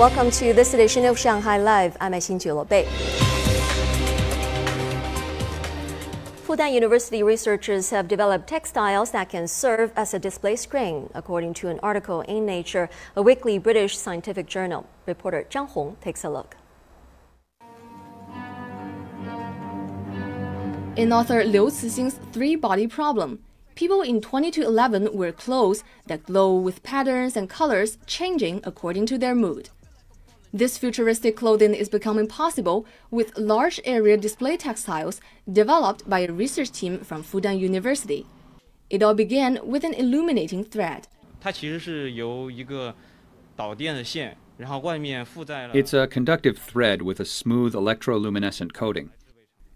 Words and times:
Welcome 0.00 0.30
to 0.30 0.54
this 0.54 0.72
edition 0.72 1.04
of 1.04 1.18
Shanghai 1.18 1.58
Live. 1.58 1.94
I'm 2.00 2.12
Xin 2.12 2.40
Bei. 2.70 2.86
Fudan 6.46 6.72
University 6.72 7.22
researchers 7.22 7.90
have 7.90 8.08
developed 8.08 8.48
textiles 8.48 9.10
that 9.10 9.28
can 9.28 9.46
serve 9.46 9.92
as 9.96 10.14
a 10.14 10.18
display 10.18 10.56
screen, 10.56 11.10
according 11.14 11.52
to 11.52 11.68
an 11.68 11.78
article 11.82 12.22
in 12.22 12.46
Nature, 12.46 12.88
a 13.14 13.20
weekly 13.20 13.58
British 13.58 13.98
scientific 13.98 14.46
journal. 14.46 14.86
Reporter 15.04 15.44
Zhang 15.50 15.68
Hong 15.68 15.96
takes 16.00 16.24
a 16.24 16.30
look. 16.30 16.56
In 20.96 21.12
author 21.12 21.44
Liu 21.44 21.66
Cixin's 21.66 22.18
three 22.32 22.56
body 22.56 22.86
problem, 22.86 23.40
people 23.74 24.00
in 24.00 24.22
20 24.22 24.50
to 24.52 24.62
11 24.62 25.10
wear 25.12 25.30
clothes 25.30 25.84
that 26.06 26.24
glow 26.24 26.54
with 26.54 26.82
patterns 26.82 27.36
and 27.36 27.50
colors 27.50 27.98
changing 28.06 28.62
according 28.64 29.04
to 29.04 29.18
their 29.18 29.34
mood. 29.34 29.68
This 30.52 30.76
futuristic 30.78 31.36
clothing 31.36 31.74
is 31.74 31.88
becoming 31.88 32.26
possible 32.26 32.84
with 33.08 33.38
large 33.38 33.80
area 33.84 34.16
display 34.16 34.56
textiles 34.56 35.20
developed 35.50 36.10
by 36.10 36.20
a 36.20 36.32
research 36.32 36.72
team 36.72 36.98
from 37.00 37.22
Fudan 37.22 37.60
University. 37.60 38.26
It 38.88 39.00
all 39.00 39.14
began 39.14 39.60
with 39.62 39.84
an 39.84 39.94
illuminating 39.94 40.64
thread. 40.64 41.06
It's 45.72 45.94
a 45.94 46.06
conductive 46.08 46.58
thread 46.58 47.02
with 47.02 47.20
a 47.20 47.24
smooth 47.24 47.74
electroluminescent 47.74 48.72
coating. 48.72 49.10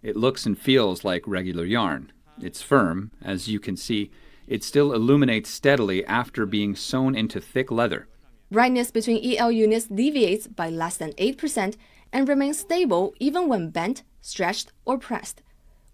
It 0.02 0.16
looks 0.16 0.44
and 0.44 0.58
feels 0.58 1.04
like 1.04 1.22
regular 1.28 1.64
yarn. 1.64 2.10
It's 2.40 2.62
firm, 2.62 3.12
as 3.22 3.46
you 3.46 3.60
can 3.60 3.76
see. 3.76 4.10
It 4.48 4.64
still 4.64 4.92
illuminates 4.92 5.48
steadily 5.50 6.04
after 6.04 6.44
being 6.44 6.74
sewn 6.74 7.14
into 7.14 7.40
thick 7.40 7.70
leather. 7.70 8.08
Brightness 8.54 8.92
between 8.92 9.18
EL 9.34 9.50
units 9.50 9.86
deviates 9.86 10.46
by 10.46 10.70
less 10.70 10.96
than 10.96 11.10
8% 11.14 11.74
and 12.12 12.28
remains 12.28 12.60
stable 12.60 13.12
even 13.18 13.48
when 13.48 13.70
bent, 13.70 14.04
stretched, 14.20 14.70
or 14.84 14.96
pressed, 14.96 15.42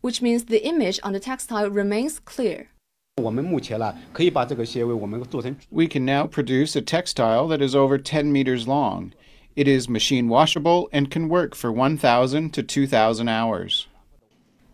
which 0.03 0.21
means 0.21 0.45
the 0.45 0.63
image 0.63 1.01
on 1.03 1.15
the 1.15 1.21
textile 1.21 1.71
remains 1.71 2.19
clear. 2.19 2.69
We 5.71 5.89
can 5.89 6.05
now 6.05 6.27
produce 6.27 6.77
a 6.77 6.83
textile 6.83 7.49
that 7.49 7.63
is 7.63 7.75
over 7.75 7.97
10 7.97 8.31
meters 8.31 8.69
long. 8.69 9.15
It 9.57 9.67
is 9.67 9.89
machine 9.89 10.29
washable 10.29 10.91
and 10.93 11.11
can 11.11 11.31
work 11.31 11.55
for 11.55 11.73
1,000 11.73 12.53
to 12.53 12.63
2,000 12.63 13.27
hours. 13.27 13.87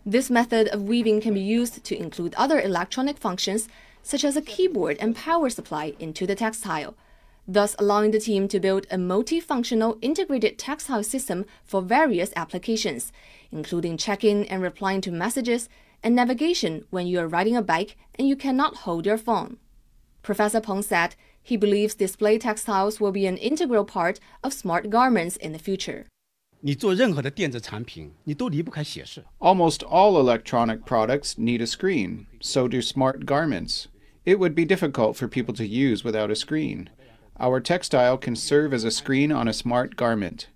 This 0.05 0.29
method 0.29 0.67
of 0.67 0.83
weaving 0.83 1.21
can 1.21 1.33
be 1.33 1.39
used 1.39 1.85
to 1.85 1.97
include 1.97 2.35
other 2.35 2.59
electronic 2.59 3.17
functions, 3.17 3.69
such 4.03 4.25
as 4.25 4.35
a 4.35 4.41
keyboard 4.41 4.97
and 4.99 5.15
power 5.15 5.49
supply, 5.49 5.93
into 5.99 6.27
the 6.27 6.35
textile 6.35 6.93
thus 7.47 7.75
allowing 7.79 8.11
the 8.11 8.19
team 8.19 8.47
to 8.47 8.59
build 8.59 8.85
a 8.91 8.97
multifunctional 8.97 9.97
integrated 10.01 10.57
textile 10.57 11.03
system 11.03 11.45
for 11.63 11.81
various 11.81 12.33
applications, 12.35 13.11
including 13.51 13.97
checking 13.97 14.47
and 14.49 14.61
replying 14.61 15.01
to 15.01 15.11
messages 15.11 15.69
and 16.03 16.15
navigation 16.15 16.85
when 16.89 17.07
you 17.07 17.19
are 17.19 17.27
riding 17.27 17.55
a 17.55 17.61
bike 17.61 17.95
and 18.15 18.27
you 18.27 18.35
cannot 18.35 18.77
hold 18.77 19.05
your 19.05 19.17
phone. 19.17 19.57
Professor 20.21 20.59
Peng 20.59 20.81
said 20.81 21.15
he 21.41 21.55
believes 21.55 21.95
display 21.95 22.37
textiles 22.37 22.99
will 22.99 23.13
be 23.13 23.25
an 23.25 23.37
integral 23.37 23.85
part 23.85 24.19
of 24.43 24.51
smart 24.51 24.89
garments 24.89 25.37
in 25.37 25.53
the 25.53 25.59
future. 25.59 26.05
Almost 29.39 29.83
all 29.83 30.19
electronic 30.19 30.85
products 30.85 31.37
need 31.37 31.61
a 31.61 31.67
screen, 31.67 32.27
so 32.41 32.67
do 32.67 32.81
smart 32.81 33.25
garments. 33.25 33.87
It 34.25 34.39
would 34.39 34.55
be 34.55 34.65
difficult 34.65 35.15
for 35.15 35.29
people 35.29 35.53
to 35.53 35.65
use 35.65 36.03
without 36.03 36.31
a 36.31 36.35
screen. 36.35 36.89
Our 37.39 37.59
textile 37.59 38.17
can 38.17 38.35
serve 38.35 38.73
as 38.73 38.83
a 38.83 38.91
screen 38.91 39.31
on 39.31 39.47
a 39.47 39.53
smart 39.53 39.95
garment. 39.95 40.47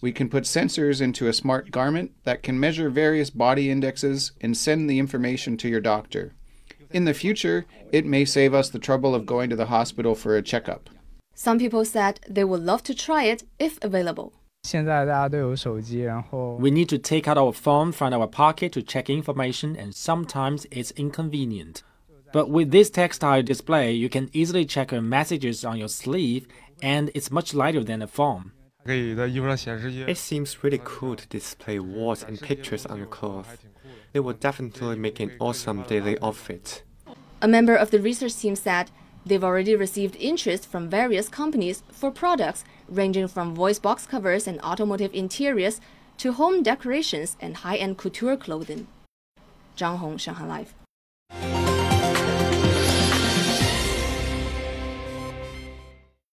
We 0.00 0.12
can 0.12 0.28
put 0.28 0.44
sensors 0.44 1.00
into 1.00 1.26
a 1.26 1.32
smart 1.32 1.72
garment 1.72 2.12
that 2.22 2.44
can 2.44 2.60
measure 2.60 2.88
various 2.88 3.30
body 3.30 3.70
indexes 3.70 4.30
and 4.40 4.56
send 4.56 4.88
the 4.88 5.00
information 5.00 5.56
to 5.56 5.68
your 5.68 5.80
doctor. 5.80 6.34
In 6.90 7.04
the 7.04 7.14
future, 7.14 7.66
it 7.90 8.06
may 8.06 8.24
save 8.24 8.54
us 8.54 8.70
the 8.70 8.78
trouble 8.78 9.14
of 9.14 9.26
going 9.26 9.50
to 9.50 9.56
the 9.56 9.66
hospital 9.66 10.14
for 10.14 10.36
a 10.36 10.42
checkup. 10.42 10.88
Some 11.34 11.58
people 11.58 11.84
said 11.84 12.20
they 12.28 12.44
would 12.44 12.62
love 12.62 12.82
to 12.84 12.94
try 12.94 13.24
it 13.24 13.42
if 13.58 13.78
available. 13.82 14.32
We 14.72 16.70
need 16.70 16.88
to 16.88 16.98
take 16.98 17.28
out 17.28 17.38
our 17.38 17.52
phone 17.52 17.92
from 17.92 18.12
our 18.12 18.26
pocket 18.26 18.72
to 18.72 18.82
check 18.82 19.10
information, 19.10 19.76
and 19.76 19.94
sometimes 19.94 20.66
it's 20.70 20.90
inconvenient. 20.92 21.82
But 22.32 22.50
with 22.50 22.70
this 22.70 22.90
textile 22.90 23.42
display, 23.42 23.92
you 23.92 24.08
can 24.08 24.28
easily 24.32 24.64
check 24.66 24.92
your 24.92 25.00
messages 25.00 25.64
on 25.64 25.78
your 25.78 25.88
sleeve, 25.88 26.46
and 26.82 27.10
it's 27.14 27.30
much 27.30 27.54
lighter 27.54 27.82
than 27.82 28.02
a 28.02 28.06
phone. 28.06 28.52
It 28.84 30.18
seems 30.18 30.62
really 30.62 30.80
cool 30.84 31.16
to 31.16 31.26
display 31.28 31.78
words 31.78 32.22
and 32.22 32.40
pictures 32.40 32.86
on 32.86 32.98
your 32.98 33.06
cloth. 33.06 33.64
It 34.14 34.20
will 34.20 34.34
definitely 34.34 34.96
make 34.96 35.20
an 35.20 35.32
awesome 35.40 35.82
daily 35.82 36.18
outfit. 36.22 36.82
A 37.42 37.48
member 37.48 37.74
of 37.74 37.90
the 37.90 38.00
research 38.00 38.36
team 38.36 38.56
said 38.56 38.90
they've 39.26 39.44
already 39.44 39.74
received 39.74 40.16
interest 40.16 40.66
from 40.66 40.88
various 40.88 41.28
companies 41.28 41.82
for 41.92 42.10
products 42.10 42.64
ranging 42.88 43.28
from 43.28 43.54
voice 43.54 43.78
box 43.78 44.06
covers 44.06 44.46
and 44.46 44.60
automotive 44.62 45.12
interiors 45.12 45.80
to 46.18 46.32
home 46.32 46.62
decorations 46.62 47.36
and 47.40 47.58
high 47.58 47.76
end 47.76 47.98
couture 47.98 48.36
clothing. 48.36 48.88
Zhang 49.76 49.98
Hong, 49.98 50.16
Shanghai 50.16 50.46
Live. 50.46 50.74